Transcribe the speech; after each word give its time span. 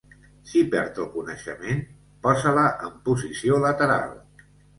Si 0.51 0.61
perd 0.69 0.95
el 1.03 1.09
coneixement, 1.17 1.83
posa-la 2.25 2.65
en 2.89 2.97
posició 3.11 3.61
lateral. 3.67 4.19